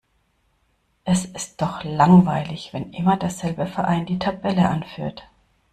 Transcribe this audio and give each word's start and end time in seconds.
Es 1.05 1.25
ist 1.25 1.61
doch 1.61 1.83
langweilig, 1.83 2.73
wenn 2.73 2.91
immer 2.91 3.17
derselbe 3.17 3.67
Verein 3.67 4.07
die 4.07 4.17
Tabelle 4.17 4.67
anführt. 4.67 5.29